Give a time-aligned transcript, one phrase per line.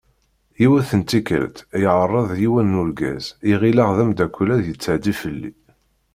[0.61, 5.51] Yiwet n tikkelt yeɛreḍ yiwen n urgaz i ɣileɣ d amddakel ad yetɛeddi fell-i.